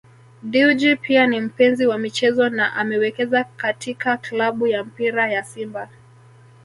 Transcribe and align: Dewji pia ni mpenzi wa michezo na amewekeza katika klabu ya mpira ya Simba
Dewji 0.43 0.95
pia 0.95 1.27
ni 1.27 1.39
mpenzi 1.41 1.85
wa 1.87 1.97
michezo 1.97 2.49
na 2.49 2.73
amewekeza 2.75 3.43
katika 3.43 4.17
klabu 4.17 4.67
ya 4.67 4.83
mpira 4.83 5.31
ya 5.31 5.43
Simba 5.43 5.89